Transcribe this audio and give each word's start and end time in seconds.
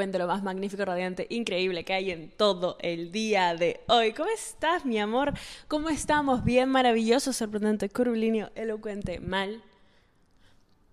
lo 0.00 0.26
más 0.26 0.42
magnífico, 0.42 0.84
radiante, 0.84 1.26
increíble 1.28 1.84
que 1.84 1.92
hay 1.92 2.10
en 2.10 2.30
todo 2.30 2.78
el 2.80 3.12
día 3.12 3.54
de 3.54 3.80
hoy. 3.86 4.14
¿Cómo 4.14 4.30
estás, 4.30 4.86
mi 4.86 4.98
amor? 4.98 5.34
¿Cómo 5.68 5.90
estamos? 5.90 6.42
Bien, 6.42 6.70
maravilloso, 6.70 7.34
sorprendente, 7.34 7.90
curvilíneo, 7.90 8.50
elocuente, 8.54 9.20
mal. 9.20 9.62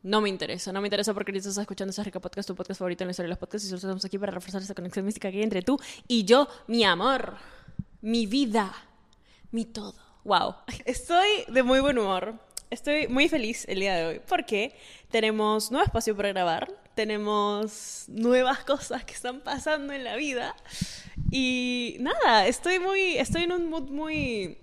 No 0.03 0.19
me 0.19 0.27
interesa, 0.27 0.73
no 0.73 0.81
me 0.81 0.87
interesa 0.87 1.13
porque 1.13 1.31
ahorita 1.31 1.47
estás 1.47 1.61
escuchando 1.61 1.91
ese 1.91 2.03
rico 2.03 2.19
podcast, 2.19 2.47
tu 2.47 2.55
podcast 2.55 2.79
favorito 2.79 3.05
en 3.05 3.07
la 3.07 3.11
historia 3.11 3.27
de 3.27 3.29
los 3.29 3.39
podcasts 3.39 3.65
y 3.65 3.69
solo 3.69 3.77
estamos 3.77 4.03
aquí 4.03 4.17
para 4.17 4.33
reforzar 4.33 4.61
esa 4.61 4.75
conexión 4.75 5.05
mística 5.05 5.31
que 5.31 5.37
hay 5.37 5.43
entre 5.43 5.61
tú 5.61 5.79
y 6.07 6.25
yo, 6.25 6.49
mi 6.67 6.83
amor, 6.83 7.37
mi 8.01 8.25
vida, 8.25 8.73
mi 9.51 9.63
todo. 9.63 9.95
Wow, 10.25 10.55
estoy 10.85 11.45
de 11.47 11.63
muy 11.63 11.79
buen 11.79 11.97
humor. 11.97 12.35
Estoy 12.69 13.07
muy 13.07 13.29
feliz 13.29 13.65
el 13.69 13.79
día 13.79 13.95
de 13.95 14.05
hoy 14.05 14.21
porque 14.27 14.75
tenemos 15.09 15.71
nuevo 15.71 15.85
espacio 15.85 16.13
para 16.17 16.29
grabar, 16.29 16.67
tenemos 16.97 18.05
nuevas 18.07 18.65
cosas 18.65 19.05
que 19.05 19.13
están 19.13 19.41
pasando 19.41 19.93
en 19.93 20.03
la 20.03 20.15
vida 20.15 20.55
y 21.31 21.97
nada, 21.99 22.47
estoy 22.47 22.79
muy, 22.79 23.17
estoy 23.19 23.43
en 23.43 23.51
un 23.51 23.69
mood 23.69 23.89
muy 23.91 24.57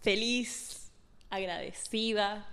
feliz, 0.00 0.90
agradecida, 1.28 2.48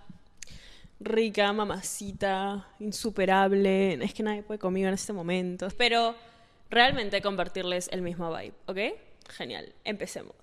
rica, 1.00 1.54
mamacita, 1.54 2.68
insuperable. 2.80 3.94
Es 4.04 4.14
que 4.14 4.24
nadie 4.24 4.44
puede 4.44 4.60
conmigo 4.60 4.90
en 4.90 4.96
este 4.96 5.14
momento. 5.14 5.70
Pero 5.78 6.14
realmente 6.70 7.22
compartirles 7.22 7.88
el 7.94 8.02
mismo 8.02 8.30
vibe, 8.36 8.54
¿ok? 8.66 8.78
Genial, 9.30 9.74
empecemos. 9.84 10.36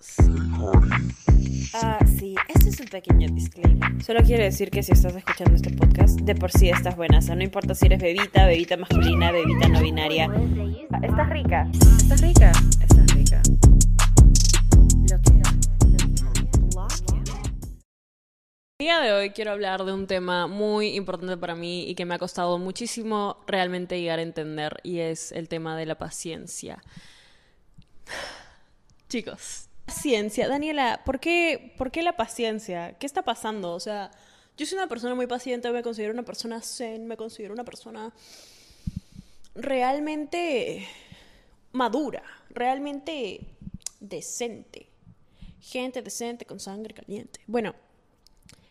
Ah, 1.74 1.98
sí, 2.18 2.34
este 2.48 2.68
es 2.68 2.78
un 2.78 2.86
pequeño 2.86 3.28
disclaimer. 3.32 4.02
Solo 4.04 4.20
quiero 4.22 4.44
decir 4.44 4.70
que 4.70 4.82
si 4.82 4.92
estás 4.92 5.16
escuchando 5.16 5.56
este 5.56 5.70
podcast, 5.70 6.20
de 6.20 6.34
por 6.34 6.52
sí 6.52 6.68
estás 6.68 6.94
buena. 6.96 7.18
O 7.18 7.22
sea, 7.22 7.34
no 7.34 7.42
importa 7.42 7.74
si 7.74 7.86
eres 7.86 8.00
bebita, 8.00 8.46
bebita 8.46 8.76
masculina, 8.76 9.32
bebita 9.32 9.68
no 9.68 9.80
binaria. 9.80 10.28
Estás 11.02 11.30
rica. 11.30 11.68
Estás 11.72 12.20
rica. 12.20 12.52
Estás 12.80 13.14
rica. 13.14 13.42
Lo 15.10 15.20
que 15.20 15.30
El 18.78 18.86
día 18.86 19.00
de 19.00 19.12
hoy 19.12 19.30
quiero 19.30 19.52
hablar 19.52 19.84
de 19.84 19.92
un 19.92 20.06
tema 20.06 20.46
muy 20.46 20.94
importante 20.94 21.36
para 21.36 21.54
mí 21.54 21.88
y 21.88 21.94
que 21.94 22.04
me 22.04 22.14
ha 22.14 22.18
costado 22.18 22.58
muchísimo 22.58 23.38
realmente 23.46 24.00
llegar 24.00 24.18
a 24.18 24.22
entender 24.22 24.76
y 24.82 24.98
es 24.98 25.32
el 25.32 25.48
tema 25.48 25.76
de 25.76 25.86
la 25.86 25.96
paciencia. 25.96 26.82
Chicos, 29.14 29.68
paciencia. 29.86 30.48
Daniela, 30.48 31.02
¿por 31.04 31.20
qué, 31.20 31.72
¿por 31.78 31.92
qué 31.92 32.02
la 32.02 32.16
paciencia? 32.16 32.98
¿Qué 32.98 33.06
está 33.06 33.22
pasando? 33.22 33.72
O 33.72 33.78
sea, 33.78 34.10
yo 34.56 34.66
soy 34.66 34.76
una 34.76 34.88
persona 34.88 35.14
muy 35.14 35.28
paciente, 35.28 35.70
me 35.70 35.84
considero 35.84 36.12
una 36.12 36.24
persona 36.24 36.60
zen, 36.60 37.06
me 37.06 37.16
considero 37.16 37.54
una 37.54 37.62
persona 37.62 38.12
realmente 39.54 40.88
madura, 41.70 42.24
realmente 42.50 43.38
decente. 44.00 44.88
Gente 45.60 46.02
decente 46.02 46.44
con 46.44 46.58
sangre 46.58 46.92
caliente. 46.92 47.38
Bueno, 47.46 47.72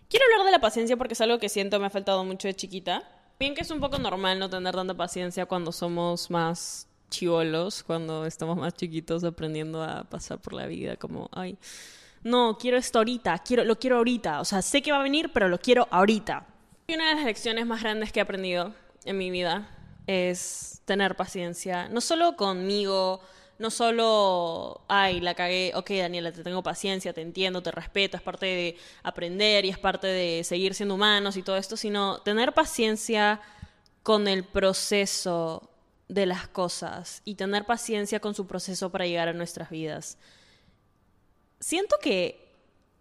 quiero 0.09 0.25
hablar 0.25 0.45
de 0.45 0.51
la 0.51 0.59
paciencia 0.59 0.97
porque 0.97 1.13
es 1.13 1.21
algo 1.21 1.39
que 1.39 1.47
siento 1.47 1.79
me 1.79 1.85
ha 1.85 1.89
faltado 1.89 2.25
mucho 2.25 2.49
de 2.49 2.53
chiquita. 2.53 3.09
Bien 3.39 3.55
que 3.55 3.61
es 3.61 3.71
un 3.71 3.79
poco 3.79 3.97
normal 3.97 4.39
no 4.39 4.49
tener 4.49 4.75
tanta 4.75 4.93
paciencia 4.93 5.45
cuando 5.45 5.71
somos 5.71 6.29
más 6.29 6.89
chivolos, 7.13 7.83
cuando 7.83 8.25
estamos 8.25 8.57
más 8.57 8.73
chiquitos 8.73 9.23
aprendiendo 9.23 9.83
a 9.83 10.03
pasar 10.03 10.39
por 10.39 10.53
la 10.53 10.65
vida, 10.65 10.97
como, 10.97 11.29
ay, 11.31 11.57
no, 12.23 12.57
quiero 12.57 12.77
esto 12.77 12.97
ahorita, 12.99 13.37
quiero, 13.39 13.63
lo 13.63 13.77
quiero 13.77 13.97
ahorita, 13.97 14.41
o 14.41 14.45
sea, 14.45 14.61
sé 14.61 14.81
que 14.81 14.91
va 14.91 14.99
a 14.99 15.03
venir, 15.03 15.31
pero 15.31 15.47
lo 15.47 15.59
quiero 15.59 15.87
ahorita. 15.91 16.47
Y 16.87 16.95
una 16.95 17.09
de 17.09 17.15
las 17.15 17.25
lecciones 17.25 17.65
más 17.65 17.81
grandes 17.81 18.11
que 18.11 18.19
he 18.19 18.23
aprendido 18.23 18.73
en 19.05 19.17
mi 19.17 19.29
vida 19.29 19.69
es 20.07 20.81
tener 20.85 21.15
paciencia, 21.15 21.87
no 21.89 22.01
solo 22.01 22.35
conmigo, 22.35 23.21
no 23.59 23.69
solo, 23.69 24.81
ay, 24.87 25.21
la 25.21 25.35
cagué, 25.35 25.71
ok, 25.75 25.91
Daniela, 25.91 26.31
te 26.31 26.43
tengo 26.43 26.63
paciencia, 26.63 27.13
te 27.13 27.21
entiendo, 27.21 27.61
te 27.61 27.71
respeto, 27.71 28.17
es 28.17 28.23
parte 28.23 28.45
de 28.47 28.77
aprender 29.03 29.65
y 29.65 29.69
es 29.69 29.77
parte 29.77 30.07
de 30.07 30.43
seguir 30.43 30.73
siendo 30.73 30.95
humanos 30.95 31.37
y 31.37 31.43
todo 31.43 31.57
esto, 31.57 31.77
sino 31.77 32.19
tener 32.21 32.53
paciencia 32.53 33.39
con 34.01 34.27
el 34.27 34.43
proceso 34.43 35.69
de 36.07 36.25
las 36.25 36.47
cosas 36.47 37.21
y 37.25 37.35
tener 37.35 37.65
paciencia 37.65 38.19
con 38.19 38.35
su 38.35 38.47
proceso 38.47 38.91
para 38.91 39.05
llegar 39.05 39.29
a 39.29 39.33
nuestras 39.33 39.69
vidas. 39.69 40.17
Siento 41.59 41.97
que 42.01 42.51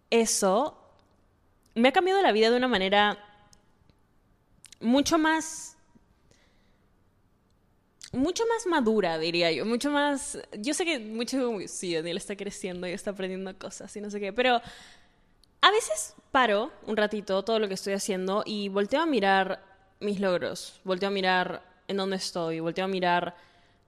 eso 0.09 0.77
me 1.75 1.89
ha 1.89 1.91
cambiado 1.91 2.21
la 2.21 2.31
vida 2.31 2.49
de 2.49 2.57
una 2.57 2.67
manera 2.67 3.17
mucho 4.79 5.17
más 5.17 5.77
mucho 8.11 8.43
más 8.45 8.67
madura, 8.67 9.17
diría 9.17 9.51
yo, 9.51 9.65
mucho 9.65 9.89
más 9.89 10.37
yo 10.59 10.75
sé 10.75 10.85
que 10.85 10.99
mucho 10.99 11.57
sí, 11.67 11.95
Daniel 11.95 12.17
está 12.17 12.35
creciendo 12.35 12.87
y 12.87 12.91
está 12.91 13.11
aprendiendo 13.11 13.57
cosas 13.57 13.95
y 13.95 14.01
no 14.01 14.11
sé 14.11 14.19
qué, 14.19 14.31
pero 14.31 14.61
a 15.61 15.71
veces 15.71 16.13
paro 16.31 16.71
un 16.85 16.95
ratito 16.95 17.43
todo 17.43 17.57
lo 17.57 17.67
que 17.67 17.73
estoy 17.73 17.93
haciendo 17.93 18.43
y 18.45 18.69
volteo 18.69 19.01
a 19.01 19.07
mirar 19.07 19.63
mis 19.99 20.19
logros, 20.19 20.79
volteo 20.83 21.09
a 21.09 21.11
mirar 21.11 21.72
en 21.87 21.97
dónde 21.97 22.17
estoy, 22.17 22.59
volteo 22.59 22.85
a 22.85 22.87
mirar 22.87 23.35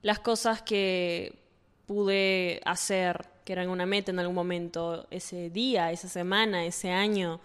las 0.02 0.18
cosas 0.18 0.62
que 0.62 1.38
pude 1.86 2.60
hacer, 2.64 3.26
que 3.44 3.52
eran 3.52 3.68
una 3.68 3.86
meta 3.86 4.10
en 4.10 4.18
algún 4.18 4.34
momento, 4.34 5.06
ese 5.10 5.50
día, 5.50 5.92
esa 5.92 6.08
semana, 6.08 6.64
ese 6.64 6.90
año, 6.90 7.40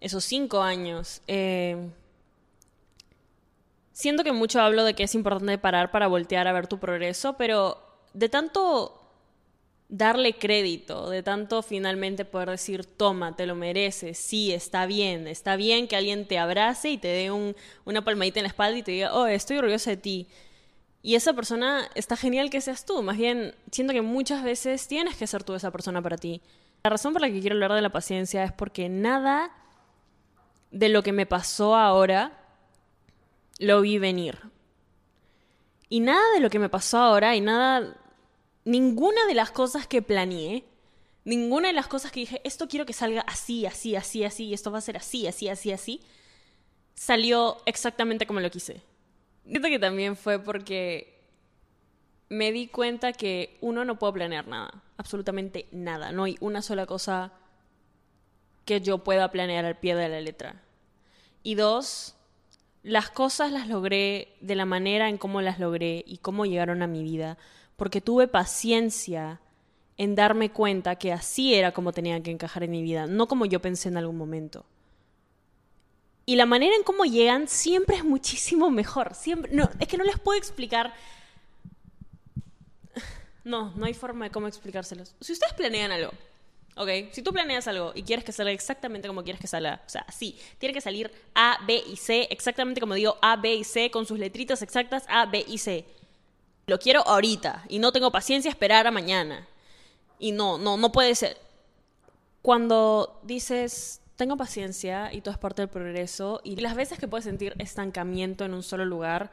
esos 0.00 0.24
cinco 0.24 0.62
años. 0.62 1.22
Eh, 1.26 1.76
siento 3.92 4.24
que 4.24 4.32
mucho 4.32 4.60
hablo 4.60 4.84
de 4.84 4.94
que 4.94 5.04
es 5.04 5.14
importante 5.14 5.56
parar 5.58 5.90
para 5.90 6.06
voltear 6.06 6.46
a 6.46 6.52
ver 6.52 6.66
tu 6.66 6.78
progreso, 6.78 7.34
pero 7.34 7.78
de 8.12 8.28
tanto 8.28 9.03
darle 9.88 10.34
crédito, 10.34 11.10
de 11.10 11.22
tanto 11.22 11.62
finalmente 11.62 12.24
poder 12.24 12.50
decir, 12.50 12.84
toma, 12.84 13.36
te 13.36 13.46
lo 13.46 13.54
mereces, 13.54 14.18
sí, 14.18 14.52
está 14.52 14.86
bien, 14.86 15.26
está 15.26 15.56
bien 15.56 15.86
que 15.88 15.96
alguien 15.96 16.26
te 16.26 16.38
abrace 16.38 16.90
y 16.90 16.98
te 16.98 17.08
dé 17.08 17.30
un, 17.30 17.54
una 17.84 18.02
palmadita 18.02 18.40
en 18.40 18.44
la 18.44 18.48
espalda 18.48 18.78
y 18.78 18.82
te 18.82 18.92
diga, 18.92 19.14
oh, 19.14 19.26
estoy 19.26 19.58
orgullosa 19.58 19.90
de 19.90 19.96
ti. 19.98 20.26
Y 21.02 21.16
esa 21.16 21.34
persona 21.34 21.88
está 21.94 22.16
genial 22.16 22.48
que 22.48 22.60
seas 22.60 22.86
tú, 22.86 23.02
más 23.02 23.18
bien 23.18 23.54
siento 23.70 23.92
que 23.92 24.00
muchas 24.00 24.42
veces 24.42 24.88
tienes 24.88 25.16
que 25.16 25.26
ser 25.26 25.44
tú 25.44 25.54
esa 25.54 25.70
persona 25.70 26.00
para 26.00 26.16
ti. 26.16 26.40
La 26.82 26.90
razón 26.90 27.12
por 27.12 27.22
la 27.22 27.30
que 27.30 27.40
quiero 27.40 27.54
hablar 27.54 27.72
de 27.74 27.82
la 27.82 27.90
paciencia 27.90 28.42
es 28.44 28.52
porque 28.52 28.88
nada 28.88 29.52
de 30.70 30.88
lo 30.88 31.02
que 31.02 31.12
me 31.12 31.26
pasó 31.26 31.76
ahora 31.76 32.32
lo 33.58 33.80
vi 33.80 33.98
venir. 33.98 34.38
Y 35.88 36.00
nada 36.00 36.22
de 36.34 36.40
lo 36.40 36.50
que 36.50 36.58
me 36.58 36.68
pasó 36.68 36.98
ahora 36.98 37.36
y 37.36 37.40
nada 37.40 37.96
ninguna 38.64 39.26
de 39.26 39.34
las 39.34 39.50
cosas 39.50 39.86
que 39.86 40.02
planeé, 40.02 40.64
ninguna 41.24 41.68
de 41.68 41.74
las 41.74 41.86
cosas 41.86 42.12
que 42.12 42.20
dije, 42.20 42.40
esto 42.44 42.68
quiero 42.68 42.86
que 42.86 42.92
salga 42.92 43.22
así, 43.22 43.66
así, 43.66 43.96
así, 43.96 44.24
así, 44.24 44.46
y 44.46 44.54
esto 44.54 44.70
va 44.70 44.78
a 44.78 44.82
ser 44.82 44.96
así, 44.96 45.26
así, 45.26 45.48
así, 45.48 45.72
así, 45.72 46.00
salió 46.94 47.58
exactamente 47.66 48.26
como 48.26 48.40
lo 48.40 48.50
quise. 48.50 48.82
Siento 49.46 49.68
que 49.68 49.78
también 49.78 50.16
fue 50.16 50.38
porque 50.38 51.14
me 52.28 52.52
di 52.52 52.66
cuenta 52.66 53.12
que 53.12 53.56
uno 53.60 53.84
no 53.84 53.98
puedo 53.98 54.14
planear 54.14 54.48
nada, 54.48 54.82
absolutamente 54.96 55.66
nada, 55.70 56.12
no 56.12 56.24
hay 56.24 56.36
una 56.40 56.62
sola 56.62 56.86
cosa 56.86 57.32
que 58.64 58.80
yo 58.80 58.98
pueda 58.98 59.30
planear 59.30 59.64
al 59.64 59.78
pie 59.78 59.94
de 59.94 60.08
la 60.08 60.20
letra. 60.20 60.62
Y 61.42 61.54
dos, 61.54 62.16
las 62.84 63.10
cosas 63.10 63.50
las 63.50 63.66
logré 63.66 64.36
de 64.42 64.54
la 64.54 64.66
manera 64.66 65.08
en 65.08 65.16
cómo 65.16 65.40
las 65.40 65.58
logré 65.58 66.04
y 66.06 66.18
cómo 66.18 66.44
llegaron 66.44 66.82
a 66.82 66.86
mi 66.86 67.02
vida 67.02 67.38
porque 67.76 68.02
tuve 68.02 68.28
paciencia 68.28 69.40
en 69.96 70.14
darme 70.14 70.50
cuenta 70.50 70.96
que 70.96 71.12
así 71.12 71.54
era 71.54 71.72
como 71.72 71.92
tenían 71.92 72.22
que 72.22 72.30
encajar 72.30 72.62
en 72.62 72.70
mi 72.70 72.82
vida, 72.82 73.06
no 73.06 73.26
como 73.26 73.46
yo 73.46 73.60
pensé 73.60 73.88
en 73.88 73.96
algún 73.96 74.18
momento. 74.18 74.66
Y 76.26 76.36
la 76.36 76.46
manera 76.46 76.76
en 76.76 76.82
cómo 76.82 77.04
llegan 77.04 77.48
siempre 77.48 77.96
es 77.96 78.04
muchísimo 78.04 78.70
mejor. 78.70 79.12
No, 79.50 79.68
es 79.80 79.88
que 79.88 79.98
no 79.98 80.04
les 80.04 80.18
puedo 80.18 80.38
explicar. 80.38 80.94
No, 83.44 83.72
no 83.76 83.84
hay 83.84 83.94
forma 83.94 84.24
de 84.26 84.30
cómo 84.30 84.46
explicárselos. 84.48 85.14
Si 85.20 85.32
ustedes 85.32 85.52
planean 85.52 85.92
algo, 85.92 86.12
¿Ok? 86.76 86.88
Si 87.12 87.22
tú 87.22 87.32
planeas 87.32 87.68
algo 87.68 87.92
y 87.94 88.02
quieres 88.02 88.24
que 88.24 88.32
salga 88.32 88.50
exactamente 88.50 89.06
como 89.06 89.22
quieres 89.22 89.40
que 89.40 89.46
salga, 89.46 89.80
o 89.86 89.88
sea, 89.88 90.04
sí, 90.12 90.38
tiene 90.58 90.74
que 90.74 90.80
salir 90.80 91.12
A, 91.34 91.58
B 91.66 91.82
y 91.86 91.96
C, 91.96 92.26
exactamente 92.30 92.80
como 92.80 92.94
digo 92.94 93.16
A, 93.22 93.36
B 93.36 93.54
y 93.54 93.64
C, 93.64 93.90
con 93.90 94.06
sus 94.06 94.18
letritas 94.18 94.60
exactas 94.62 95.04
A, 95.08 95.26
B 95.26 95.44
y 95.46 95.58
C. 95.58 95.84
Lo 96.66 96.78
quiero 96.78 97.06
ahorita 97.06 97.64
y 97.68 97.78
no 97.78 97.92
tengo 97.92 98.10
paciencia 98.10 98.50
a 98.50 98.52
esperar 98.52 98.86
a 98.86 98.90
mañana. 98.90 99.46
Y 100.18 100.32
no, 100.32 100.58
no, 100.58 100.76
no 100.76 100.90
puede 100.90 101.14
ser. 101.14 101.36
Cuando 102.42 103.20
dices, 103.22 104.00
tengo 104.16 104.36
paciencia 104.36 105.12
y 105.12 105.20
todo 105.20 105.32
es 105.32 105.38
parte 105.38 105.62
del 105.62 105.68
progreso, 105.68 106.40
y 106.44 106.56
las 106.56 106.74
veces 106.74 106.98
que 106.98 107.08
puedes 107.08 107.24
sentir 107.24 107.54
estancamiento 107.58 108.44
en 108.44 108.54
un 108.54 108.62
solo 108.62 108.84
lugar, 108.84 109.30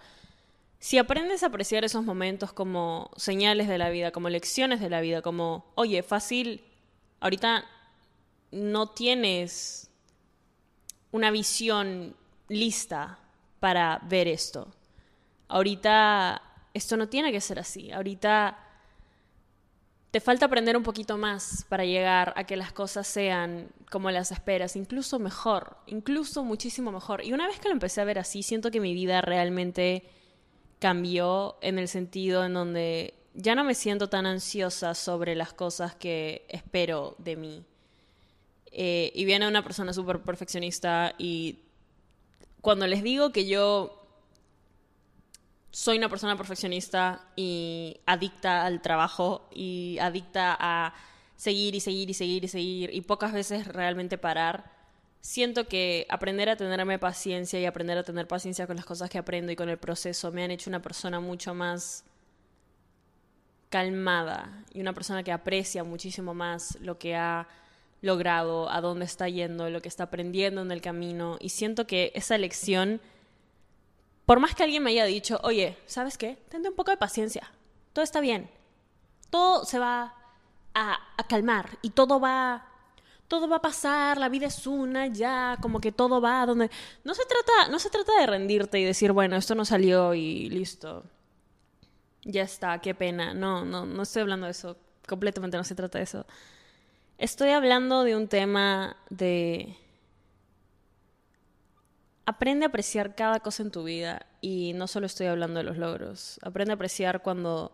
si 0.80 0.98
aprendes 0.98 1.44
a 1.44 1.48
apreciar 1.48 1.84
esos 1.84 2.04
momentos 2.04 2.54
como 2.54 3.12
señales 3.16 3.68
de 3.68 3.78
la 3.78 3.90
vida, 3.90 4.12
como 4.12 4.30
lecciones 4.30 4.80
de 4.80 4.90
la 4.90 5.02
vida, 5.02 5.22
como, 5.22 5.66
oye, 5.76 6.02
fácil, 6.04 6.64
ahorita 7.22 7.66
no 8.52 8.90
tienes 8.90 9.90
una 11.12 11.32
visión 11.32 12.16
lista 12.50 13.20
para 13.60 14.02
ver 14.04 14.28
esto. 14.28 14.68
Ahorita 15.48 16.42
esto 16.74 16.98
no 16.98 17.08
tiene 17.08 17.32
que 17.32 17.40
ser 17.40 17.60
así. 17.60 17.92
Ahorita 17.92 18.58
te 20.10 20.20
falta 20.20 20.48
aprender 20.48 20.76
un 20.76 20.84
poquito 20.84 21.18
más 21.18 21.66
para 21.70 21.86
llegar 21.86 22.34
a 22.36 22.44
que 22.44 22.58
las 22.58 22.74
cosas 22.74 23.08
sean 23.08 23.70
como 23.90 24.12
las 24.12 24.32
esperas, 24.32 24.76
incluso 24.76 25.20
mejor, 25.20 25.78
incluso 25.88 26.44
muchísimo 26.44 26.92
mejor. 26.92 27.24
Y 27.24 27.32
una 27.32 27.48
vez 27.48 27.60
que 27.60 27.70
lo 27.70 27.74
empecé 27.74 28.02
a 28.02 28.06
ver 28.06 28.20
así, 28.20 28.44
siento 28.44 28.72
que 28.72 28.82
mi 28.82 28.94
vida 28.94 29.22
realmente 29.22 30.04
cambió 30.80 31.58
en 31.62 31.80
el 31.80 31.88
sentido 31.88 32.44
en 32.44 32.54
donde 32.54 33.14
ya 33.34 33.56
no 33.56 33.64
me 33.64 33.76
siento 33.76 34.10
tan 34.10 34.26
ansiosa 34.26 34.94
sobre 34.94 35.36
las 35.36 35.54
cosas 35.54 35.96
que 35.96 36.46
espero 36.50 37.16
de 37.18 37.36
mí. 37.36 37.66
Eh, 38.72 39.12
y 39.16 39.26
viene 39.26 39.48
una 39.48 39.64
persona 39.64 39.94
súper 39.94 40.22
perfeccionista 40.22 41.14
y 41.18 41.60
cuando 42.62 42.88
les 42.88 43.04
digo 43.04 43.32
que 43.32 43.46
yo 43.46 43.98
soy 45.72 45.98
una 45.98 46.10
persona 46.10 46.38
perfeccionista 46.38 47.28
y 47.36 48.00
adicta 48.06 48.66
al 48.66 48.82
trabajo 48.82 49.48
y 49.52 49.98
adicta 50.00 50.56
a 50.60 50.94
seguir 51.36 51.76
y 51.76 51.80
seguir 51.80 52.10
y 52.10 52.14
seguir 52.14 52.44
y 52.46 52.48
seguir 52.48 52.90
y 52.94 53.02
pocas 53.02 53.34
veces 53.34 53.68
realmente 53.68 54.18
parar. 54.18 54.72
Siento 55.22 55.68
que 55.68 56.08
aprender 56.10 56.50
a 56.50 56.56
tenerme 56.56 56.98
paciencia 56.98 57.60
y 57.60 57.66
aprender 57.66 57.98
a 57.98 58.04
tener 58.04 58.28
paciencia 58.28 58.68
con 58.68 58.76
las 58.76 58.86
cosas 58.86 59.10
que 59.10 59.18
aprendo 59.18 59.52
y 59.52 59.56
con 59.56 59.70
el 59.70 59.78
proceso 59.78 60.32
me 60.32 60.44
han 60.44 60.52
hecho 60.52 60.70
una 60.70 60.82
persona 60.82 61.20
mucho 61.20 61.54
más 61.54 62.06
calmada 63.72 64.64
y 64.72 64.82
una 64.82 64.94
persona 64.94 65.24
que 65.24 65.32
aprecia 65.32 65.84
muchísimo 65.84 66.36
más 66.36 66.78
lo 66.82 67.00
que 67.00 67.16
ha 67.16 67.48
logrado, 68.02 68.70
a 68.70 68.82
dónde 68.82 69.06
está 69.06 69.28
yendo, 69.30 69.70
lo 69.72 69.82
que 69.82 69.88
está 69.88 70.04
aprendiendo 70.04 70.62
en 70.62 70.72
el 70.72 70.82
camino 70.82 71.38
y 71.40 71.50
siento 71.50 71.88
que 71.88 72.12
esa 72.14 72.38
lección 72.38 73.02
por 74.26 74.40
más 74.40 74.56
que 74.56 74.64
alguien 74.64 74.84
me 74.84 74.92
haya 74.92 75.06
dicho, 75.06 75.40
oye, 75.44 75.78
¿sabes 75.88 76.18
qué? 76.18 76.38
Tente 76.50 76.70
un 76.70 76.76
poco 76.76 76.92
de 76.92 76.98
paciencia. 76.98 77.52
Todo 77.92 78.04
está 78.04 78.22
bien. 78.22 78.50
Todo 79.30 79.66
se 79.66 79.80
va 79.80 80.16
a, 80.74 81.00
calmar 81.28 81.78
y 81.82 81.90
todo 81.90 82.20
va 82.20 82.66
todo 83.28 83.48
va 83.48 83.58
a 83.58 83.62
pasar, 83.62 84.18
la 84.18 84.28
vida 84.28 84.48
es 84.48 84.68
una, 84.68 85.08
ya, 85.08 85.58
como 85.62 85.80
que 85.80 85.94
todo 85.94 86.20
va 86.20 86.42
a 86.42 86.46
donde... 86.46 86.70
No 87.06 87.14
se 87.14 87.24
trata, 87.26 87.70
no 87.70 87.80
se 87.80 87.90
trata 87.90 88.20
de 88.20 88.26
rendirte 88.26 88.78
y 88.78 88.84
decir, 88.84 89.14
bueno, 89.14 89.38
esto 89.38 89.56
no 89.56 89.64
salió 89.64 90.14
y 90.14 90.50
listo. 90.50 91.04
Ya 92.24 92.44
está, 92.44 92.80
qué 92.80 92.94
pena. 92.94 93.34
No, 93.34 93.66
no, 93.66 93.86
no 93.86 94.04
estoy 94.04 94.22
hablando 94.22 94.46
de 94.46 94.52
eso. 94.52 94.78
Completamente 95.08 95.58
no 95.58 95.64
se 95.64 95.76
trata 95.76 95.98
de 95.98 96.04
eso. 96.04 96.26
Estoy 97.18 97.50
hablando 97.50 98.04
de 98.04 98.16
un 98.16 98.28
tema 98.28 98.98
de 99.10 99.76
aprende 102.26 102.66
a 102.66 102.70
apreciar 102.70 103.16
cada 103.16 103.40
cosa 103.40 103.64
en 103.64 103.72
tu 103.72 103.84
vida 103.84 104.26
y 104.42 104.74
no 104.74 104.88
solo 104.88 105.06
estoy 105.06 105.28
hablando 105.28 105.60
de 105.60 105.64
los 105.64 105.78
logros. 105.78 106.40
Aprende 106.44 106.72
a 106.72 106.76
apreciar 106.76 107.22
cuando 107.22 107.72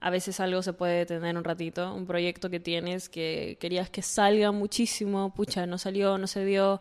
a 0.00 0.10
veces 0.10 0.40
algo 0.40 0.62
se 0.62 0.72
puede 0.72 0.98
detener 0.98 1.36
un 1.36 1.44
ratito, 1.44 1.94
un 1.94 2.06
proyecto 2.06 2.50
que 2.50 2.60
tienes 2.60 3.08
que 3.08 3.58
querías 3.60 3.90
que 3.90 4.02
salga 4.02 4.52
muchísimo, 4.52 5.34
pucha, 5.34 5.66
no 5.66 5.76
salió, 5.76 6.18
no 6.18 6.26
se 6.26 6.44
dio 6.44 6.80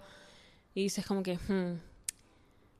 y 0.73 0.83
dices 0.83 1.05
como 1.05 1.23
que, 1.23 1.35
hmm, 1.35 1.79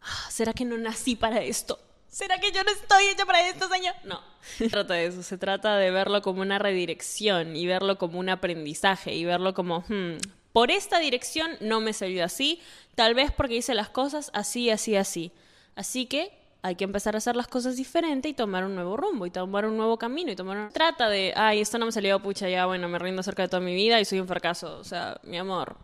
ah, 0.01 0.29
¿será 0.29 0.53
que 0.53 0.65
no 0.65 0.77
nací 0.77 1.15
para 1.15 1.41
esto? 1.41 1.79
¿Será 2.09 2.39
que 2.39 2.51
yo 2.51 2.63
no 2.63 2.71
estoy 2.71 3.05
hecha 3.05 3.25
para 3.25 3.47
esto, 3.47 3.67
señor? 3.67 3.93
No, 4.03 4.19
se 4.41 4.67
trata 4.69 4.95
de 4.95 5.05
eso, 5.05 5.21
se 5.21 5.37
trata 5.37 5.77
de 5.77 5.91
verlo 5.91 6.21
como 6.21 6.41
una 6.41 6.57
redirección 6.57 7.55
y 7.55 7.67
verlo 7.67 7.97
como 7.97 8.19
un 8.19 8.29
aprendizaje 8.29 9.13
y 9.13 9.25
verlo 9.25 9.53
como, 9.53 9.81
hmm, 9.87 10.17
por 10.51 10.71
esta 10.71 10.99
dirección 10.99 11.51
no 11.61 11.81
me 11.81 11.93
salió 11.93 12.25
así, 12.25 12.61
tal 12.95 13.13
vez 13.13 13.31
porque 13.31 13.57
hice 13.57 13.75
las 13.75 13.89
cosas 13.89 14.31
así, 14.33 14.69
así, 14.71 14.95
así. 14.95 15.31
Así 15.75 16.07
que 16.07 16.33
hay 16.61 16.75
que 16.75 16.83
empezar 16.83 17.15
a 17.15 17.19
hacer 17.19 17.35
las 17.35 17.47
cosas 17.47 17.77
diferente 17.77 18.27
y 18.27 18.33
tomar 18.33 18.65
un 18.65 18.75
nuevo 18.75 18.97
rumbo 18.97 19.25
y 19.25 19.31
tomar 19.31 19.65
un 19.65 19.77
nuevo 19.77 19.97
camino 19.97 20.31
y 20.31 20.35
tomar. 20.35 20.71
Trata 20.73 21.09
de, 21.09 21.33
ay, 21.35 21.61
esto 21.61 21.77
no 21.77 21.85
me 21.85 21.91
salió, 21.91 22.19
pucha, 22.21 22.49
ya, 22.49 22.65
bueno, 22.65 22.89
me 22.89 22.99
rindo 22.99 23.23
cerca 23.23 23.43
de 23.43 23.49
toda 23.49 23.61
mi 23.61 23.75
vida 23.75 23.99
y 23.99 24.05
soy 24.05 24.19
un 24.19 24.27
fracaso. 24.27 24.77
O 24.79 24.83
sea, 24.83 25.19
mi 25.23 25.37
amor. 25.37 25.77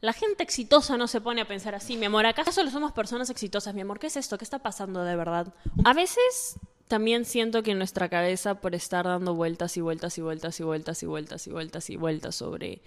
La 0.00 0.12
gente 0.12 0.42
exitosa 0.42 0.96
no 0.96 1.08
se 1.08 1.20
pone 1.20 1.40
a 1.40 1.48
pensar 1.48 1.74
así, 1.74 1.96
mi 1.96 2.06
amor. 2.06 2.26
¿Acaso 2.26 2.52
solo 2.52 2.70
somos 2.70 2.92
personas 2.92 3.30
exitosas, 3.30 3.74
mi 3.74 3.80
amor? 3.80 3.98
¿Qué 3.98 4.08
es 4.08 4.16
esto? 4.16 4.36
¿Qué 4.36 4.44
está 4.44 4.58
pasando 4.58 5.02
de 5.04 5.16
verdad? 5.16 5.54
A 5.84 5.94
veces 5.94 6.58
también 6.86 7.24
siento 7.24 7.62
que 7.62 7.72
en 7.72 7.78
nuestra 7.78 8.08
cabeza, 8.08 8.60
por 8.60 8.74
estar 8.74 9.06
dando 9.06 9.34
vueltas 9.34 9.76
y 9.76 9.80
vueltas 9.80 10.18
y 10.18 10.22
vueltas 10.22 10.60
y 10.60 10.64
vueltas 10.64 11.02
y 11.02 11.06
vueltas 11.06 11.46
y 11.46 11.50
vueltas 11.50 11.90
y 11.90 11.96
vueltas 11.96 12.34
sobre 12.34 12.82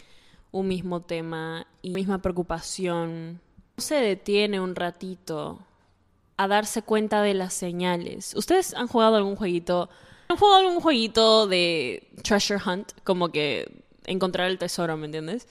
un 0.51 0.67
mismo 0.67 1.01
tema 1.01 1.67
y 1.81 1.91
misma 1.91 2.21
preocupación, 2.21 3.41
no 3.77 3.83
se 3.83 3.95
detiene 3.95 4.59
un 4.59 4.75
ratito 4.75 5.59
a 6.37 6.47
darse 6.47 6.83
cuenta 6.83 7.21
de 7.21 7.33
las 7.33 7.53
señales. 7.53 8.33
¿Ustedes 8.35 8.73
han 8.73 8.87
jugado 8.87 9.17
algún 9.17 9.35
jueguito? 9.35 9.89
¿Han 10.29 10.37
jugado 10.37 10.59
algún 10.59 10.79
jueguito 10.79 11.47
de 11.47 12.07
treasure 12.23 12.61
hunt? 12.65 12.91
Como 13.03 13.29
que 13.29 13.83
encontrar 14.05 14.49
el 14.49 14.57
tesoro, 14.57 14.95
¿me 14.95 15.07
entiendes? 15.07 15.47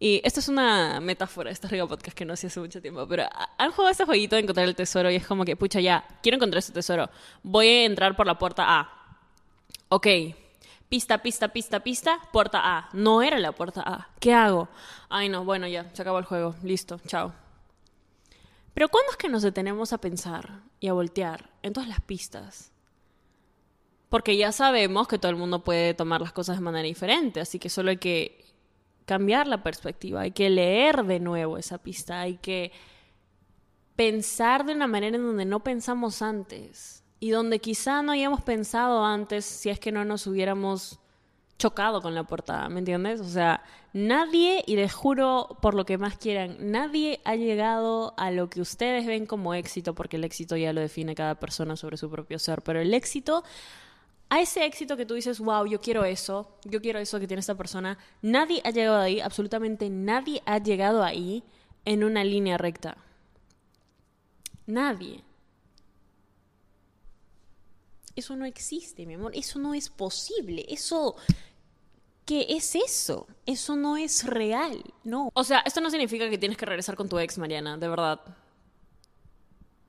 Y 0.00 0.20
esto 0.24 0.40
es 0.40 0.48
una 0.48 1.00
metáfora, 1.00 1.50
esta 1.50 1.66
Riga 1.68 1.86
Podcast 1.86 2.16
que 2.16 2.24
no 2.24 2.34
hacía 2.34 2.48
hace 2.48 2.60
mucho 2.60 2.80
tiempo, 2.80 3.06
pero 3.08 3.24
han 3.58 3.72
jugado 3.72 3.90
este 3.90 4.04
jueguito 4.04 4.36
de 4.36 4.42
encontrar 4.42 4.68
el 4.68 4.76
tesoro 4.76 5.10
y 5.10 5.16
es 5.16 5.26
como 5.26 5.44
que, 5.44 5.56
pucha, 5.56 5.80
ya, 5.80 6.06
quiero 6.22 6.36
encontrar 6.36 6.58
ese 6.58 6.72
tesoro. 6.72 7.10
Voy 7.42 7.66
a 7.66 7.84
entrar 7.84 8.14
por 8.14 8.26
la 8.26 8.38
puerta 8.38 8.64
A. 8.66 8.92
Ok, 9.88 10.06
Pista, 10.88 11.18
pista, 11.18 11.48
pista, 11.48 11.80
pista, 11.80 12.18
puerta 12.32 12.60
A. 12.64 12.88
No 12.94 13.20
era 13.22 13.38
la 13.38 13.52
puerta 13.52 13.82
A. 13.84 14.08
¿Qué 14.20 14.32
hago? 14.32 14.68
Ay, 15.10 15.28
no, 15.28 15.44
bueno, 15.44 15.66
ya, 15.68 15.90
se 15.92 16.00
acabó 16.00 16.18
el 16.18 16.24
juego. 16.24 16.54
Listo, 16.62 16.98
chao. 17.06 17.34
Pero 18.72 18.88
¿cuándo 18.88 19.10
es 19.10 19.18
que 19.18 19.28
nos 19.28 19.42
detenemos 19.42 19.92
a 19.92 19.98
pensar 19.98 20.62
y 20.80 20.88
a 20.88 20.94
voltear 20.94 21.50
en 21.62 21.74
todas 21.74 21.90
las 21.90 22.00
pistas? 22.00 22.72
Porque 24.08 24.38
ya 24.38 24.50
sabemos 24.50 25.08
que 25.08 25.18
todo 25.18 25.30
el 25.30 25.36
mundo 25.36 25.62
puede 25.62 25.92
tomar 25.92 26.22
las 26.22 26.32
cosas 26.32 26.56
de 26.56 26.62
manera 26.62 26.86
diferente, 26.86 27.40
así 27.40 27.58
que 27.58 27.68
solo 27.68 27.90
hay 27.90 27.98
que 27.98 28.42
cambiar 29.08 29.46
la 29.46 29.62
perspectiva, 29.62 30.20
hay 30.20 30.32
que 30.32 30.50
leer 30.50 31.02
de 31.04 31.18
nuevo 31.18 31.56
esa 31.56 31.78
pista, 31.78 32.20
hay 32.20 32.36
que 32.36 32.72
pensar 33.96 34.66
de 34.66 34.74
una 34.74 34.86
manera 34.86 35.16
en 35.16 35.22
donde 35.22 35.46
no 35.46 35.60
pensamos 35.60 36.20
antes 36.20 37.02
y 37.18 37.30
donde 37.30 37.58
quizá 37.58 38.02
no 38.02 38.12
hayamos 38.12 38.42
pensado 38.42 39.06
antes 39.06 39.46
si 39.46 39.70
es 39.70 39.80
que 39.80 39.92
no 39.92 40.04
nos 40.04 40.26
hubiéramos 40.26 41.00
chocado 41.56 42.02
con 42.02 42.14
la 42.14 42.24
portada, 42.24 42.68
¿me 42.68 42.80
entiendes? 42.80 43.22
O 43.22 43.28
sea, 43.28 43.64
nadie, 43.94 44.62
y 44.66 44.76
les 44.76 44.92
juro 44.92 45.56
por 45.62 45.72
lo 45.72 45.86
que 45.86 45.96
más 45.96 46.18
quieran, 46.18 46.58
nadie 46.60 47.22
ha 47.24 47.34
llegado 47.34 48.12
a 48.18 48.30
lo 48.30 48.50
que 48.50 48.60
ustedes 48.60 49.06
ven 49.06 49.24
como 49.24 49.54
éxito, 49.54 49.94
porque 49.94 50.16
el 50.16 50.24
éxito 50.24 50.54
ya 50.54 50.74
lo 50.74 50.82
define 50.82 51.14
cada 51.14 51.36
persona 51.36 51.76
sobre 51.76 51.96
su 51.96 52.10
propio 52.10 52.38
ser, 52.38 52.60
pero 52.60 52.78
el 52.78 52.92
éxito, 52.92 53.42
a 54.30 54.40
ese 54.40 54.64
éxito 54.64 54.96
que 54.96 55.06
tú 55.06 55.14
dices, 55.14 55.40
wow, 55.40 55.66
yo 55.66 55.80
quiero 55.80 56.04
eso, 56.04 56.58
yo 56.64 56.80
quiero 56.80 56.98
eso 56.98 57.18
que 57.18 57.26
tiene 57.26 57.40
esta 57.40 57.56
persona, 57.56 57.98
nadie 58.20 58.60
ha 58.64 58.70
llegado 58.70 58.98
ahí, 58.98 59.20
absolutamente 59.20 59.88
nadie 59.88 60.42
ha 60.44 60.58
llegado 60.58 61.02
ahí 61.02 61.42
en 61.84 62.04
una 62.04 62.24
línea 62.24 62.58
recta. 62.58 62.98
Nadie. 64.66 65.24
Eso 68.14 68.36
no 68.36 68.44
existe, 68.44 69.06
mi 69.06 69.14
amor. 69.14 69.32
Eso 69.34 69.58
no 69.58 69.74
es 69.74 69.88
posible. 69.88 70.66
Eso... 70.68 71.16
¿Qué 72.26 72.44
es 72.50 72.74
eso? 72.74 73.26
Eso 73.46 73.74
no 73.74 73.96
es 73.96 74.24
real, 74.24 74.84
no. 75.02 75.30
O 75.32 75.44
sea, 75.44 75.60
esto 75.60 75.80
no 75.80 75.88
significa 75.88 76.28
que 76.28 76.36
tienes 76.36 76.58
que 76.58 76.66
regresar 76.66 76.94
con 76.94 77.08
tu 77.08 77.18
ex, 77.18 77.38
Mariana, 77.38 77.78
de 77.78 77.88
verdad. 77.88 78.20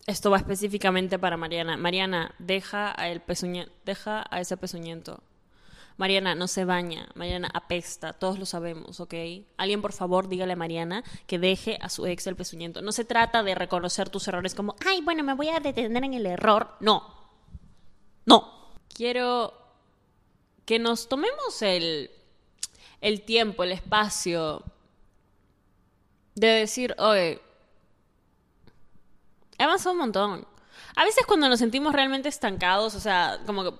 Esto 0.10 0.32
va 0.32 0.38
específicamente 0.38 1.20
para 1.20 1.38
Mariana. 1.38 1.78
Mariana, 1.78 2.34
deja 2.40 3.00
a, 3.00 3.10
el 3.10 3.22
deja 3.86 4.26
a 4.32 4.42
ese 4.42 4.58
pezuñento. 4.58 5.22
Mariana 5.98 6.34
no 6.34 6.48
se 6.48 6.66
baña, 6.66 7.10
Mariana 7.14 7.48
apesta, 7.54 8.14
todos 8.14 8.40
lo 8.40 8.48
sabemos, 8.48 9.00
¿ok? 9.00 9.14
Alguien 9.58 9.84
por 9.84 9.94
favor 9.94 10.28
dígale 10.28 10.54
a 10.54 10.56
Mariana 10.56 11.04
que 11.28 11.38
deje 11.38 11.78
a 11.80 11.90
su 11.90 12.08
ex 12.08 12.26
el 12.26 12.36
pezuñento. 12.36 12.82
No 12.82 12.92
se 12.92 13.06
trata 13.06 13.44
de 13.44 13.54
reconocer 13.54 14.10
tus 14.10 14.28
errores 14.28 14.56
como, 14.56 14.76
ay, 14.84 15.02
bueno, 15.02 15.24
me 15.24 15.36
voy 15.36 15.50
a 15.50 15.60
detener 15.60 16.04
en 16.04 16.16
el 16.16 16.26
error. 16.26 16.76
No, 16.80 17.04
no. 18.26 18.72
Quiero 18.92 19.54
que 20.66 20.80
nos 20.80 21.08
tomemos 21.08 21.62
el, 21.62 22.10
el 23.00 23.22
tiempo, 23.22 23.64
el 23.64 23.74
espacio 23.74 24.64
de 26.34 26.48
decir, 26.48 26.96
oye, 26.98 27.42
he 29.60 29.64
avanzado 29.64 29.92
un 29.92 30.00
montón. 30.00 30.48
A 30.96 31.04
veces 31.04 31.26
cuando 31.28 31.48
nos 31.48 31.60
sentimos 31.60 31.94
realmente 31.94 32.30
estancados, 32.30 32.96
o 32.96 33.00
sea, 33.00 33.40
como 33.46 33.64
que 33.64 33.74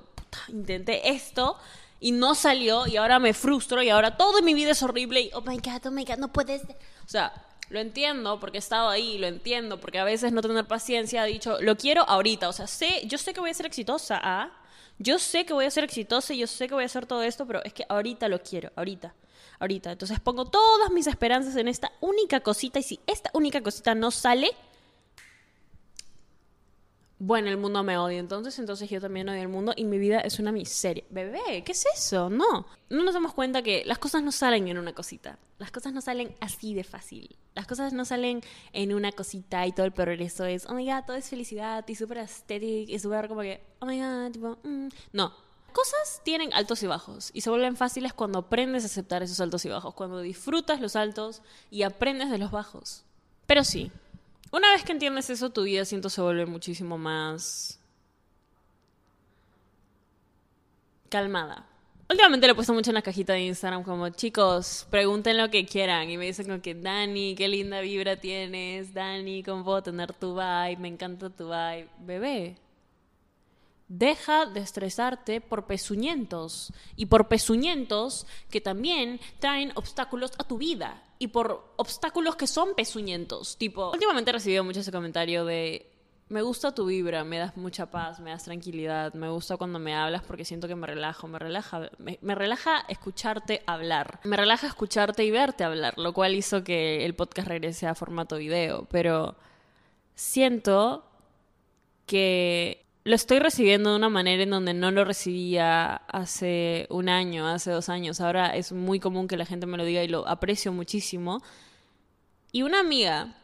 intenté 0.50 1.10
esto 1.10 1.58
y 2.00 2.12
no 2.12 2.36
salió 2.36 2.86
y 2.88 2.98
ahora 2.98 3.20
me 3.20 3.34
frustro 3.34 3.82
y 3.82 3.90
ahora 3.90 4.16
todo 4.18 4.40
en 4.40 4.46
mi 4.46 4.54
vida 4.54 4.72
es 4.72 4.84
horrible 4.84 5.22
y 5.22 5.32
oh 5.34 5.42
my 5.42 5.58
god, 5.58 5.86
oh 5.88 5.92
my 5.92 6.06
god, 6.06 6.18
no 6.18 6.32
puedes. 6.32 6.62
O 6.64 7.08
sea, 7.08 7.34
lo 7.70 7.80
entiendo 7.80 8.40
porque 8.40 8.58
he 8.58 8.60
estado 8.60 8.90
ahí, 8.90 9.18
lo 9.18 9.28
entiendo 9.28 9.80
porque 9.80 10.00
a 10.00 10.04
veces 10.04 10.32
no 10.32 10.42
tener 10.42 10.66
paciencia 10.68 11.24
ha 11.24 11.26
dicho, 11.26 11.58
lo 11.62 11.78
quiero 11.78 12.04
ahorita, 12.04 12.50
o 12.50 12.54
sea, 12.54 12.68
sé, 12.68 13.02
yo 13.06 13.18
sé 13.18 13.34
que 13.34 13.40
voy 13.40 13.50
a 13.50 13.54
ser 13.54 13.66
exitosa, 13.66 14.20
¿ah? 14.22 14.52
Yo 14.98 15.18
sé 15.18 15.46
que 15.46 15.54
voy 15.54 15.66
a 15.66 15.72
ser 15.72 15.86
exitosa 15.86 16.34
y 16.34 16.40
yo 16.40 16.48
sé 16.48 16.68
que 16.68 16.74
voy 16.74 16.84
a 16.84 16.88
hacer 16.88 17.06
todo 17.06 17.24
esto, 17.24 17.48
pero 17.48 17.64
es 17.64 17.74
que 17.74 17.86
ahorita 17.88 18.28
lo 18.28 18.44
quiero, 18.44 18.72
ahorita, 18.76 19.16
ahorita. 19.60 19.94
Entonces 19.94 20.20
pongo 20.20 20.46
todas 20.46 20.92
mis 20.92 21.08
esperanzas 21.08 21.56
en 21.56 21.70
esta 21.70 21.92
única 22.02 22.42
cosita 22.42 22.80
y 22.80 22.84
si 22.84 23.00
esta 23.08 23.30
única 23.34 23.62
cosita 23.62 23.96
no 23.96 24.12
sale, 24.12 24.52
bueno, 27.22 27.50
el 27.50 27.58
mundo 27.58 27.84
me 27.84 27.98
odia, 27.98 28.18
entonces, 28.18 28.58
entonces 28.60 28.90
yo 28.90 29.02
también 29.02 29.28
odio 29.28 29.42
el 29.42 29.50
mundo 29.50 29.74
y 29.76 29.84
mi 29.84 29.98
vida 30.00 30.22
es 30.22 30.40
una 30.40 30.54
miseria. 30.54 31.04
Bebé, 31.10 31.64
¿qué 31.66 31.74
es 31.74 31.86
eso? 31.94 32.30
No. 32.30 32.66
No 32.90 33.04
nos 33.04 33.14
damos 33.14 33.34
cuenta 33.34 33.62
que 33.62 33.84
las 33.86 34.00
cosas 34.00 34.24
no 34.24 34.32
salen 34.32 34.70
en 34.70 34.78
una 34.78 34.94
cosita. 34.94 35.38
Las 35.58 35.70
cosas 35.70 35.92
no 35.92 36.00
salen 36.00 36.34
así 36.40 36.74
de 36.74 36.86
fácil. 36.86 37.36
Las 37.56 37.68
cosas 37.68 37.92
no 37.92 38.06
salen 38.06 38.42
en 38.72 38.94
una 38.94 39.12
cosita 39.12 39.68
y 39.68 39.74
todo 39.74 39.86
el 39.86 39.92
progreso 39.92 40.46
es, 40.46 40.66
oh 40.68 40.74
my 40.74 40.86
god, 40.86 41.04
todo 41.06 41.18
es 41.18 41.30
felicidad 41.30 41.86
y 41.86 41.96
súper 41.96 42.20
estético 42.20 42.90
y 42.90 42.98
súper 42.98 43.28
como 43.28 43.42
que, 43.42 43.62
oh 43.80 43.86
my 43.86 44.00
god, 44.00 44.32
tipo, 44.32 44.58
mm". 44.64 44.88
No. 45.12 45.34
Cosas 45.74 46.22
tienen 46.24 46.54
altos 46.54 46.82
y 46.84 46.88
bajos 46.88 47.32
y 47.34 47.42
se 47.42 47.50
vuelven 47.50 47.76
fáciles 47.76 48.14
cuando 48.14 48.40
aprendes 48.40 48.84
a 48.84 48.86
aceptar 48.88 49.24
esos 49.24 49.42
altos 49.42 49.66
y 49.66 49.70
bajos, 49.70 49.94
cuando 49.94 50.22
disfrutas 50.22 50.80
los 50.80 50.96
altos 50.96 51.42
y 51.70 51.84
aprendes 51.84 52.32
de 52.32 52.38
los 52.38 52.50
bajos. 52.50 53.04
Pero 53.46 53.64
sí, 53.64 53.92
una 54.52 54.72
vez 54.72 54.84
que 54.84 54.92
entiendes 54.92 55.30
eso, 55.30 55.50
tu 55.50 55.64
vida 55.64 55.86
siento 55.86 56.10
se 56.10 56.22
vuelve 56.22 56.46
muchísimo 56.46 56.98
más 56.98 57.80
calmada. 61.10 61.66
Últimamente 62.10 62.48
le 62.48 62.54
he 62.54 62.56
puesto 62.56 62.74
mucho 62.74 62.90
en 62.90 62.96
la 62.96 63.04
cajita 63.04 63.34
de 63.34 63.42
Instagram 63.42 63.84
como, 63.84 64.10
chicos, 64.10 64.88
pregunten 64.90 65.38
lo 65.38 65.52
que 65.52 65.66
quieran. 65.66 66.10
Y 66.10 66.18
me 66.18 66.26
dicen 66.26 66.48
como 66.48 66.62
que, 66.62 66.74
Dani, 66.74 67.36
qué 67.36 67.48
linda 67.48 67.82
vibra 67.82 68.16
tienes. 68.16 68.94
Dani, 68.94 69.44
¿cómo 69.44 69.64
puedo 69.64 69.84
tener 69.84 70.14
tu 70.14 70.34
vibe? 70.34 70.78
Me 70.78 70.88
encanta 70.88 71.30
tu 71.30 71.46
vibe. 71.46 71.88
Bebé, 72.00 72.58
Deja 73.90 74.46
de 74.46 74.60
estresarte 74.60 75.42
por 75.42 75.66
pezuñentos 75.66 76.72
y 76.96 77.08
por 77.08 77.28
pezuñentos 77.28 78.28
que 78.52 78.62
también 78.62 79.20
traen 79.40 79.72
obstáculos 79.74 80.32
a 80.38 80.44
tu 80.44 80.60
vida 80.60 81.02
y 81.20 81.28
por 81.28 81.74
obstáculos 81.76 82.38
que 82.38 82.48
son 82.48 82.74
pezuñentos. 82.76 83.58
Tipo, 83.58 83.92
últimamente 83.92 84.32
he 84.32 84.34
recibido 84.34 84.64
mucho 84.64 84.80
ese 84.80 84.92
comentario 84.92 85.46
de 85.46 85.86
me 86.30 86.44
gusta 86.44 86.74
tu 86.74 86.86
vibra, 86.86 87.24
me 87.24 87.40
das 87.40 87.58
mucha 87.58 87.88
paz, 87.88 88.20
me 88.20 88.30
das 88.30 88.44
tranquilidad, 88.44 89.14
me 89.16 89.30
gusta 89.30 89.58
cuando 89.58 89.80
me 89.80 89.96
hablas 89.96 90.24
porque 90.24 90.46
siento 90.46 90.68
que 90.68 90.76
me 90.76 90.86
relajo, 90.88 91.28
me 91.28 91.40
relaja, 91.40 91.90
me, 91.98 92.20
me, 92.22 92.36
relaja 92.36 92.86
escucharte 92.88 93.64
hablar, 93.66 94.20
me 94.24 94.38
relaja 94.38 94.68
escucharte 94.68 95.24
y 95.26 95.32
verte 95.32 95.64
hablar, 95.64 95.98
lo 95.98 96.14
cual 96.14 96.36
hizo 96.36 96.64
que 96.64 97.04
el 97.04 97.16
podcast 97.16 97.48
regrese 97.48 97.88
a 97.88 97.96
formato 97.96 98.38
video, 98.38 98.88
pero 98.92 99.36
siento 100.14 101.04
que 102.06 102.86
lo 103.10 103.16
estoy 103.16 103.40
recibiendo 103.40 103.90
de 103.90 103.96
una 103.96 104.10
manera 104.10 104.44
en 104.44 104.52
donde 104.52 104.76
no 104.76 104.92
lo 104.92 105.04
recibía 105.04 105.96
hace 105.96 106.86
un 106.92 107.10
año, 107.10 107.48
hace 107.48 107.72
dos 107.72 107.90
años. 107.90 108.22
Ahora 108.22 108.56
es 108.56 108.72
muy 108.72 109.00
común 109.00 109.28
que 109.28 109.36
la 109.36 109.48
gente 109.48 109.66
me 109.66 109.78
lo 109.78 109.84
diga 109.84 110.04
y 110.04 110.08
lo 110.08 110.28
aprecio 110.28 110.72
muchísimo. 110.72 111.42
Y 112.52 112.62
una 112.62 112.82
amiga 112.82 113.36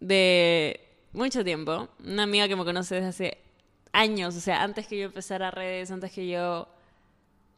de 0.00 0.80
mucho 1.12 1.44
tiempo, 1.44 1.88
una 2.04 2.24
amiga 2.24 2.48
que 2.48 2.56
me 2.56 2.64
conoce 2.64 2.96
desde 2.96 3.08
hace 3.08 3.38
años, 3.92 4.34
o 4.34 4.40
sea, 4.40 4.64
antes 4.64 4.88
que 4.88 4.98
yo 4.98 5.04
empezara 5.04 5.52
redes, 5.52 5.92
antes 5.92 6.10
que 6.10 6.26
yo 6.26 6.66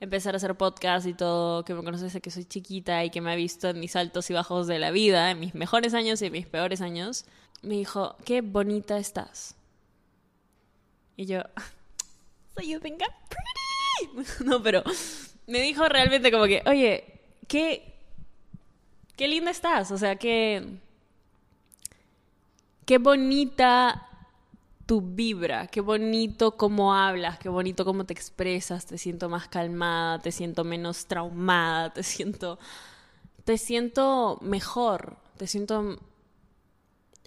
empezara 0.00 0.36
a 0.36 0.36
hacer 0.36 0.54
podcast 0.56 1.06
y 1.06 1.14
todo, 1.14 1.64
que 1.64 1.72
me 1.72 1.82
conoce 1.82 2.04
desde 2.04 2.20
que 2.20 2.30
soy 2.30 2.44
chiquita 2.44 3.06
y 3.06 3.10
que 3.10 3.22
me 3.22 3.32
ha 3.32 3.36
visto 3.36 3.70
en 3.70 3.80
mis 3.80 3.96
altos 3.96 4.28
y 4.28 4.34
bajos 4.34 4.66
de 4.66 4.78
la 4.78 4.90
vida, 4.90 5.30
en 5.30 5.40
mis 5.40 5.54
mejores 5.54 5.94
años 5.94 6.20
y 6.20 6.26
en 6.26 6.32
mis 6.32 6.46
peores 6.46 6.82
años, 6.82 7.24
me 7.62 7.76
dijo, 7.76 8.16
qué 8.26 8.42
bonita 8.42 8.98
estás. 8.98 9.56
Y 11.16 11.26
yo, 11.26 11.42
so 12.54 12.62
you 12.62 12.78
think 12.80 13.02
I'm 13.02 13.12
pretty? 13.28 14.44
no, 14.44 14.62
pero 14.62 14.82
me 15.46 15.60
dijo 15.60 15.88
realmente 15.88 16.30
como 16.30 16.44
que, 16.44 16.62
oye, 16.66 17.20
qué, 17.48 17.94
qué 19.16 19.28
linda 19.28 19.50
estás, 19.50 19.90
o 19.90 19.98
sea, 19.98 20.16
qué, 20.16 20.78
qué 22.86 22.98
bonita 22.98 24.08
tu 24.86 25.00
vibra, 25.00 25.68
qué 25.68 25.80
bonito 25.80 26.56
cómo 26.56 26.94
hablas, 26.94 27.38
qué 27.38 27.48
bonito 27.48 27.84
cómo 27.84 28.04
te 28.04 28.12
expresas, 28.12 28.86
te 28.86 28.98
siento 28.98 29.28
más 29.28 29.48
calmada, 29.48 30.18
te 30.18 30.32
siento 30.32 30.64
menos 30.64 31.06
traumada, 31.06 31.92
te 31.92 32.02
siento, 32.02 32.58
te 33.44 33.58
siento 33.58 34.38
mejor, 34.42 35.16
te 35.36 35.46
siento 35.46 35.98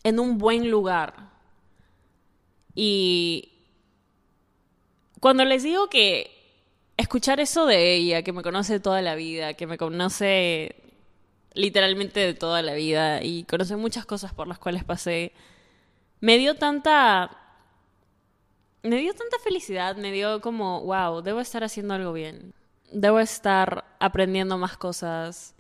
en 0.04 0.20
un 0.20 0.38
buen 0.38 0.70
lugar. 0.70 1.32
Y 2.75 3.55
cuando 5.25 5.44
les 5.44 5.63
digo 5.63 5.89
que 5.89 6.29
escuchar 6.98 7.39
eso 7.39 7.65
de 7.65 7.96
ella, 7.96 8.22
que 8.22 8.32
me 8.32 8.44
conoce 8.44 8.79
toda 8.79 9.01
la 9.01 9.15
vida, 9.15 9.55
que 9.55 9.65
me 9.65 9.75
conoce 9.75 10.75
literalmente 11.55 12.20
de 12.20 12.36
toda 12.36 12.62
la 12.62 12.75
vida 12.75 13.24
y 13.24 13.44
conoce 13.46 13.75
muchas 13.75 14.05
cosas 14.05 14.36
por 14.36 14.48
las 14.48 14.60
cuales 14.60 14.84
pasé, 14.84 15.32
me 16.20 16.38
dio 16.38 16.53
tanta... 16.53 17.39
Me 18.84 18.98
dio 18.98 19.15
tanta 19.15 19.39
felicidad, 19.44 19.96
me 19.96 20.12
dio 20.12 20.41
como, 20.41 20.82
wow, 20.82 21.24
debo 21.24 21.39
estar 21.39 21.63
haciendo 21.63 21.96
algo 21.96 22.13
bien. 22.13 22.53
Debo 22.91 23.20
estar 23.20 23.84
aprendiendo 24.00 24.60
más 24.60 24.77
cosas 24.77 25.55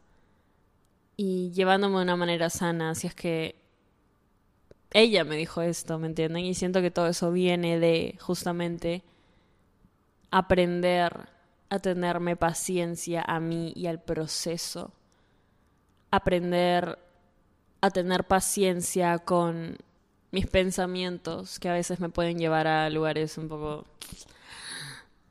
y 1.17 1.49
llevándome 1.53 1.95
de 1.95 2.03
una 2.03 2.15
manera 2.15 2.51
sana, 2.51 2.93
si 2.93 3.07
es 3.07 3.15
que 3.15 3.55
ella 4.91 5.23
me 5.23 5.35
dijo 5.37 5.63
esto, 5.63 5.97
¿me 5.97 6.05
entienden? 6.05 6.45
Y 6.45 6.53
siento 6.53 6.83
que 6.83 6.91
todo 6.91 7.07
eso 7.07 7.31
viene 7.31 7.79
de 7.79 8.15
justamente 8.21 9.01
aprender 10.35 11.29
a 11.69 11.79
tenerme 11.79 12.35
paciencia 12.35 13.23
a 13.25 13.39
mí 13.39 13.71
y 13.73 13.87
al 13.87 14.01
proceso. 14.01 14.91
Aprender 16.11 16.99
a 17.79 17.89
tener 17.89 18.25
paciencia 18.25 19.19
con 19.19 19.77
mis 20.31 20.45
pensamientos 20.45 21.57
que 21.57 21.69
a 21.69 21.73
veces 21.73 22.01
me 22.01 22.09
pueden 22.09 22.37
llevar 22.37 22.67
a 22.67 22.89
lugares 22.89 23.37
un 23.37 23.47
poco 23.47 23.85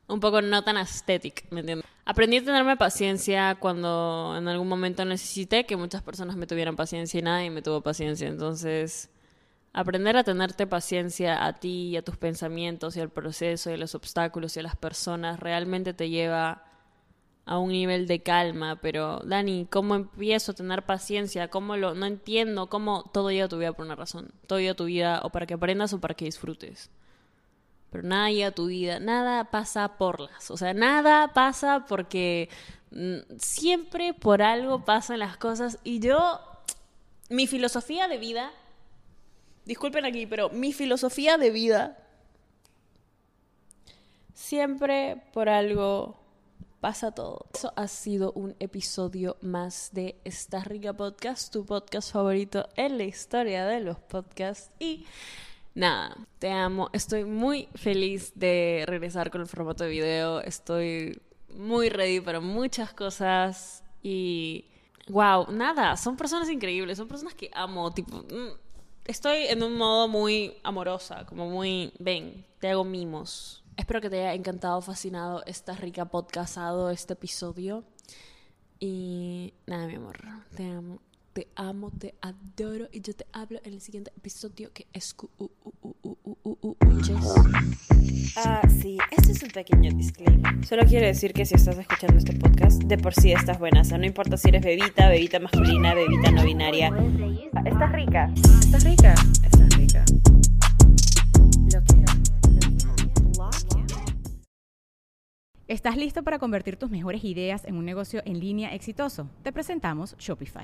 un 0.07 0.19
poco 0.19 0.41
no 0.41 0.63
tan 0.63 0.77
estéticos, 0.77 1.51
¿me 1.51 1.59
entiendes? 1.59 1.87
Aprendí 2.05 2.37
a 2.37 2.43
tenerme 2.43 2.75
paciencia 2.75 3.55
cuando 3.59 4.33
en 4.35 4.47
algún 4.47 4.67
momento 4.67 5.05
necesité 5.05 5.67
que 5.67 5.77
muchas 5.77 6.01
personas 6.01 6.35
me 6.35 6.47
tuvieran 6.47 6.75
paciencia 6.75 7.19
y 7.19 7.21
nadie 7.21 7.51
me 7.51 7.61
tuvo 7.61 7.81
paciencia, 7.81 8.27
entonces 8.27 9.11
Aprender 9.77 10.15
a 10.15 10.23
tenerte 10.23 10.65
paciencia 10.67 11.45
a 11.45 11.59
ti 11.59 11.89
y 11.89 11.97
a 11.97 12.01
tus 12.01 12.15
pensamientos 12.15 12.95
y 12.95 13.01
al 13.01 13.09
proceso 13.09 13.69
y 13.69 13.73
a 13.73 13.77
los 13.77 13.93
obstáculos 13.93 14.55
y 14.55 14.61
a 14.61 14.63
las 14.63 14.77
personas 14.77 15.37
realmente 15.37 15.93
te 15.93 16.09
lleva 16.09 16.63
a 17.45 17.59
un 17.59 17.73
nivel 17.73 18.07
de 18.07 18.23
calma, 18.23 18.77
pero 18.77 19.19
Dani, 19.25 19.67
¿cómo 19.69 19.95
empiezo 19.95 20.53
a 20.53 20.55
tener 20.55 20.83
paciencia? 20.83 21.49
¿Cómo 21.49 21.75
lo 21.75 21.93
no 21.93 22.05
entiendo 22.05 22.69
cómo 22.69 23.03
todo 23.13 23.31
llega 23.31 23.45
a 23.45 23.49
tu 23.49 23.57
vida 23.57 23.73
por 23.73 23.85
una 23.85 23.95
razón? 23.95 24.31
Todo 24.47 24.59
llega 24.59 24.71
a 24.71 24.75
tu 24.75 24.85
vida 24.85 25.19
o 25.23 25.29
para 25.29 25.45
que 25.45 25.55
aprendas 25.55 25.91
o 25.91 25.99
para 25.99 26.13
que 26.13 26.23
disfrutes. 26.23 26.89
Pero 27.91 28.07
nada 28.07 28.31
llega 28.31 28.47
a 28.47 28.51
tu 28.51 28.67
vida, 28.67 29.01
nada 29.01 29.51
pasa 29.51 29.97
por 29.97 30.21
las, 30.21 30.51
o 30.51 30.55
sea, 30.55 30.73
nada 30.73 31.33
pasa 31.33 31.85
porque 31.85 32.47
mm, 32.91 33.37
siempre 33.39 34.13
por 34.13 34.41
algo 34.41 34.85
pasan 34.85 35.19
las 35.19 35.35
cosas 35.35 35.79
y 35.83 35.99
yo 35.99 36.39
mi 37.27 37.45
filosofía 37.45 38.07
de 38.07 38.19
vida 38.19 38.53
disculpen 39.65 40.05
aquí, 40.05 40.25
pero 40.25 40.49
mi 40.49 40.73
filosofía 40.73 41.37
de 41.37 41.51
vida 41.51 41.97
siempre 44.33 45.23
por 45.33 45.49
algo 45.49 46.19
pasa 46.79 47.11
todo. 47.11 47.47
Eso 47.53 47.73
ha 47.75 47.87
sido 47.87 48.31
un 48.33 48.55
episodio 48.59 49.37
más 49.41 49.89
de 49.91 50.19
Esta 50.23 50.59
Rica 50.63 50.93
Podcast, 50.93 51.51
tu 51.51 51.65
podcast 51.65 52.13
favorito 52.13 52.69
en 52.75 52.99
la 52.99 53.05
historia 53.05 53.65
de 53.65 53.79
los 53.79 53.97
podcasts. 53.97 54.69
Y 54.77 55.05
nada, 55.73 56.15
te 56.37 56.51
amo. 56.51 56.89
Estoy 56.93 57.25
muy 57.25 57.69
feliz 57.73 58.33
de 58.35 58.83
regresar 58.85 59.31
con 59.31 59.41
el 59.41 59.47
formato 59.47 59.83
de 59.83 59.89
video. 59.89 60.41
Estoy 60.41 61.19
muy 61.49 61.89
ready 61.89 62.19
para 62.19 62.39
muchas 62.39 62.93
cosas. 62.93 63.83
Y 64.03 64.65
wow, 65.07 65.51
nada, 65.51 65.97
son 65.97 66.17
personas 66.17 66.49
increíbles, 66.51 66.99
son 66.99 67.07
personas 67.07 67.33
que 67.33 67.49
amo. 67.53 67.91
Tipo, 67.91 68.17
mm, 68.17 68.64
estoy 69.05 69.45
en 69.45 69.63
un 69.63 69.77
modo 69.77 70.07
muy 70.07 70.57
amorosa, 70.63 71.25
como 71.25 71.49
muy, 71.49 71.93
ven, 71.99 72.45
te 72.59 72.69
hago 72.69 72.83
mimos. 72.83 73.63
Espero 73.77 74.01
que 74.01 74.09
te 74.09 74.19
haya 74.19 74.33
encantado, 74.33 74.81
fascinado 74.81 75.43
esta 75.45 75.73
rica 75.73 76.05
podcastado, 76.05 76.89
este 76.89 77.13
episodio. 77.13 77.83
Y 78.79 79.53
nada, 79.67 79.87
mi 79.87 79.95
amor, 79.95 80.17
te 80.55 80.65
amo, 80.65 80.99
te 81.35 81.49
amo, 81.57 81.91
te 81.91 82.15
adoro 82.21 82.87
y 82.93 83.01
yo 83.01 83.13
te 83.13 83.25
hablo 83.33 83.59
en 83.65 83.73
el 83.73 83.81
siguiente 83.81 84.09
episodio 84.15 84.71
que 84.71 84.87
es 84.93 85.13
Ah, 88.37 88.61
sí, 88.81 88.97
este 89.11 89.33
es 89.33 89.43
un 89.43 89.49
pequeño 89.49 89.91
disclaimer. 89.91 90.65
Solo 90.65 90.85
quiero 90.85 91.05
decir 91.05 91.33
que 91.33 91.45
si 91.45 91.55
estás 91.55 91.77
escuchando 91.77 92.17
este 92.17 92.31
podcast, 92.37 92.81
de 92.83 92.97
por 92.97 93.13
sí 93.13 93.33
estás 93.33 93.59
buena. 93.59 93.81
O 93.81 93.83
sea, 93.83 93.97
no 93.97 94.05
importa 94.05 94.37
si 94.37 94.47
eres 94.47 94.63
bebita, 94.63 95.09
bebita 95.09 95.39
masculina, 95.39 95.93
bebita 95.93 96.31
no 96.31 96.45
binaria. 96.45 96.87
Estás 97.65 97.91
rica. 97.91 98.31
Estás 98.61 98.83
rica. 98.85 99.13
Estás 99.43 99.75
rica. 99.77 100.05
Lo 101.73 101.83
que 101.83 102.05
¿Estás 105.67 105.97
listo 105.97 106.23
para 106.23 106.39
convertir 106.39 106.77
tus 106.77 106.89
mejores 106.89 107.25
ideas 107.25 107.65
en 107.65 107.75
un 107.75 107.83
negocio 107.83 108.21
en 108.23 108.39
línea 108.39 108.73
exitoso? 108.73 109.29
Te 109.43 109.51
presentamos 109.51 110.15
Shopify. 110.17 110.63